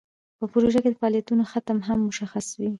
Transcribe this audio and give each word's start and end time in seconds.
په 0.39 0.45
پروژه 0.51 0.79
کې 0.83 0.89
د 0.91 0.95
فعالیتونو 1.01 1.43
ختم 1.51 1.77
هم 1.87 1.99
مشخص 2.09 2.45
وي. 2.59 2.69